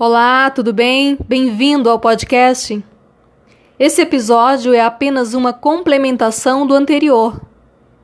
Olá, 0.00 0.48
tudo 0.48 0.72
bem? 0.72 1.18
Bem-vindo 1.26 1.90
ao 1.90 1.98
podcast. 1.98 2.84
Esse 3.76 4.00
episódio 4.00 4.72
é 4.72 4.80
apenas 4.80 5.34
uma 5.34 5.52
complementação 5.52 6.64
do 6.64 6.72
anterior, 6.72 7.40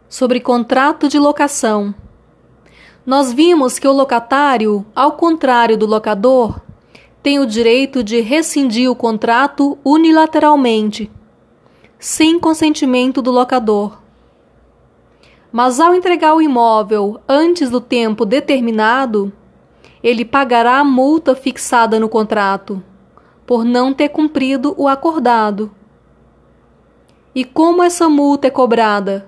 sobre 0.09 0.41
contrato 0.41 1.09
de 1.09 1.21
locação. 1.21 1.95
Nós 3.07 3.33
vimos 3.33 3.79
que 3.79 3.87
o 3.87 3.93
locatário, 3.93 4.85
ao 4.93 5.13
contrário 5.13 5.79
do 5.79 5.87
locador, 5.87 6.61
tem 7.23 7.39
o 7.39 7.47
direito 7.47 8.03
de 8.03 8.21
rescindir 8.21 8.91
o 8.91 8.97
contrato 8.97 9.79
unilateralmente, 9.85 11.09
sem 11.97 12.41
consentimento 12.41 13.23
do 13.23 13.31
locador. 13.31 14.03
Mas 15.53 15.79
ao 15.79 15.95
entregar 15.95 16.35
o 16.35 16.43
imóvel 16.43 17.21
antes 17.29 17.71
do 17.71 17.81
tempo 17.81 18.27
determinado, 18.27 19.33
ele 20.05 20.23
pagará 20.23 20.81
a 20.81 20.85
multa 20.85 21.35
fixada 21.35 21.99
no 21.99 22.11
contrato, 22.11 22.83
por 23.47 23.65
não 23.65 23.95
ter 23.95 24.11
cumprido 24.11 24.75
o 24.77 24.87
acordado. 24.87 25.71
E 27.35 27.43
como 27.43 27.83
essa 27.83 28.07
multa 28.07 28.47
é 28.47 28.51
cobrada? 28.51 29.27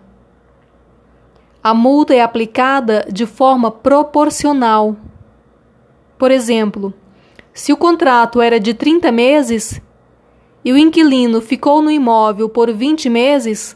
A 1.64 1.72
multa 1.72 2.14
é 2.14 2.20
aplicada 2.20 3.06
de 3.10 3.24
forma 3.24 3.70
proporcional. 3.70 4.94
Por 6.18 6.30
exemplo, 6.30 6.92
se 7.54 7.72
o 7.72 7.76
contrato 7.76 8.42
era 8.42 8.60
de 8.60 8.74
30 8.74 9.10
meses 9.10 9.80
e 10.62 10.74
o 10.74 10.76
inquilino 10.76 11.40
ficou 11.40 11.80
no 11.80 11.90
imóvel 11.90 12.50
por 12.50 12.70
20 12.70 13.08
meses, 13.08 13.74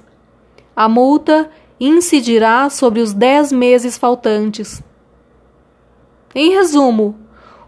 a 0.76 0.86
multa 0.86 1.48
incidirá 1.80 2.68
sobre 2.68 3.00
os 3.00 3.14
10 3.14 3.52
meses 3.52 3.96
faltantes. 3.96 4.82
Em 6.34 6.50
resumo, 6.50 7.16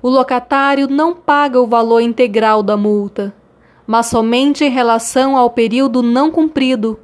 o 0.01 0.09
locatário 0.09 0.87
não 0.87 1.15
paga 1.15 1.61
o 1.61 1.67
valor 1.67 2.01
integral 2.01 2.63
da 2.63 2.77
multa, 2.77 3.35
mas 3.85 4.07
somente 4.07 4.65
em 4.65 4.71
relação 4.71 5.37
ao 5.37 5.51
período 5.51 6.01
não 6.01 6.31
cumprido. 6.31 6.99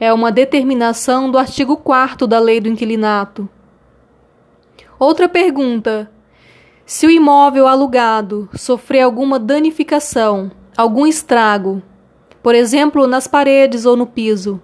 É 0.00 0.12
uma 0.12 0.32
determinação 0.32 1.30
do 1.30 1.36
artigo 1.36 1.76
4 1.76 2.26
da 2.26 2.38
Lei 2.38 2.58
do 2.58 2.70
Inquilinato. 2.70 3.48
Outra 4.98 5.28
pergunta: 5.28 6.10
se 6.86 7.06
o 7.06 7.10
imóvel 7.10 7.66
alugado 7.66 8.48
sofrer 8.54 9.02
alguma 9.02 9.38
danificação, 9.38 10.50
algum 10.74 11.06
estrago, 11.06 11.82
por 12.42 12.54
exemplo, 12.54 13.06
nas 13.06 13.26
paredes 13.26 13.84
ou 13.84 13.94
no 13.94 14.06
piso, 14.06 14.60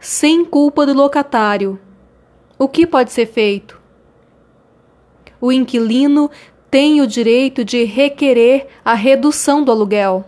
sem 0.00 0.42
culpa 0.42 0.86
do 0.86 0.94
locatário, 0.94 1.78
o 2.58 2.66
que 2.66 2.86
pode 2.86 3.12
ser 3.12 3.26
feito? 3.26 3.85
O 5.40 5.52
inquilino 5.52 6.30
tem 6.70 7.00
o 7.00 7.06
direito 7.06 7.64
de 7.64 7.84
requerer 7.84 8.66
a 8.84 8.94
redução 8.94 9.62
do 9.62 9.70
aluguel. 9.70 10.24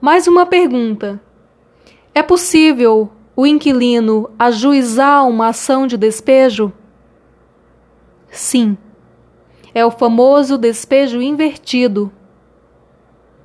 Mais 0.00 0.26
uma 0.26 0.46
pergunta: 0.46 1.20
é 2.14 2.22
possível 2.22 3.10
o 3.34 3.46
inquilino 3.46 4.30
ajuizar 4.38 5.26
uma 5.28 5.48
ação 5.48 5.86
de 5.86 5.96
despejo? 5.96 6.72
Sim. 8.30 8.76
É 9.74 9.84
o 9.84 9.90
famoso 9.90 10.58
despejo 10.58 11.22
invertido, 11.22 12.10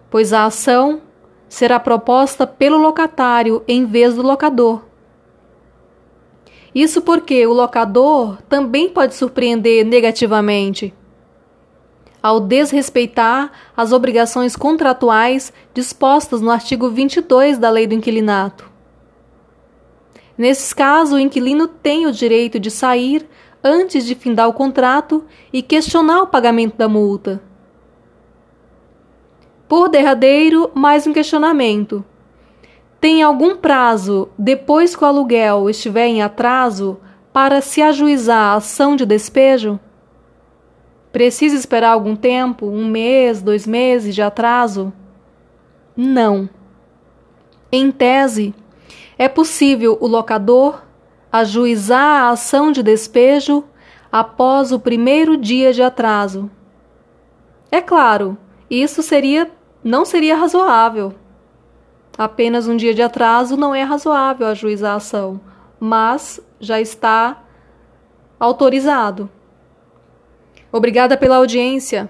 pois 0.10 0.34
a 0.34 0.46
ação 0.46 1.02
será 1.48 1.80
proposta 1.80 2.48
pelo 2.48 2.78
locatário 2.78 3.64
em 3.68 3.86
vez 3.86 4.16
do 4.16 4.24
locador. 4.24 4.84
Isso 6.74 7.02
porque 7.02 7.46
o 7.46 7.54
locador 7.54 8.42
também 8.50 8.90
pode 8.90 9.14
surpreender 9.16 9.86
negativamente 9.86 10.94
ao 12.22 12.40
desrespeitar 12.40 13.52
as 13.76 13.92
obrigações 13.92 14.56
contratuais 14.56 15.52
dispostas 15.74 16.40
no 16.40 16.50
artigo 16.50 16.90
22 16.90 17.58
da 17.58 17.70
Lei 17.70 17.86
do 17.86 17.94
Inquilinato. 17.94 18.72
Nesses 20.38 20.74
casos, 20.74 21.14
o 21.14 21.20
inquilino 21.20 21.68
tem 21.68 22.08
o 22.08 22.14
direito 22.14 22.60
de 22.60 22.72
sair 22.72 23.28
antes 23.62 24.06
de 24.06 24.16
findar 24.16 24.48
o 24.48 24.54
contrato 24.54 25.26
e 25.52 25.62
questionar 25.62 26.22
o 26.22 26.28
pagamento 26.28 26.78
da 26.78 26.88
multa. 26.88 27.44
Por 29.68 29.90
derradeiro, 29.90 30.72
mais 30.74 31.06
um 31.06 31.14
questionamento 31.14 32.04
tem 33.04 33.22
algum 33.22 33.58
prazo 33.58 34.30
depois 34.40 34.96
que 34.96 35.04
o 35.04 35.06
aluguel 35.06 35.70
estiver 35.70 36.08
em 36.08 36.22
atraso 36.22 37.02
para 37.34 37.60
se 37.60 37.82
ajuizar 37.82 38.54
a 38.54 38.56
ação 38.56 38.96
de 38.96 39.06
despejo? 39.06 39.78
Precisa 41.12 41.54
esperar 41.54 41.92
algum 41.92 42.16
tempo, 42.16 42.66
um 42.66 42.88
mês, 42.88 43.42
dois 43.42 43.68
meses 43.68 44.16
de 44.16 44.22
atraso? 44.22 44.94
Não. 45.98 46.48
Em 47.70 47.92
tese, 47.92 48.56
é 49.18 49.28
possível 49.28 49.98
o 50.00 50.08
locador 50.08 50.82
ajuizar 51.30 52.24
a 52.24 52.30
ação 52.30 52.72
de 52.72 52.82
despejo 52.82 53.66
após 54.10 54.72
o 54.72 54.80
primeiro 54.80 55.36
dia 55.36 55.74
de 55.74 55.84
atraso. 55.84 56.50
É 57.70 57.82
claro, 57.82 58.38
isso 58.70 59.04
seria 59.04 59.52
não 59.84 60.06
seria 60.06 60.38
razoável 60.38 61.14
Apenas 62.18 62.68
um 62.68 62.78
dia 62.78 62.94
de 62.94 63.02
atraso 63.02 63.58
não 63.58 63.74
é 63.74 63.84
razoável 63.84 64.48
ajuizar 64.48 64.94
a 64.94 64.98
ação, 64.98 65.42
mas 65.80 66.40
já 66.60 66.80
está 66.80 67.44
autorizado. 68.40 69.30
Obrigada 70.72 71.18
pela 71.18 71.38
audiência. 71.38 72.10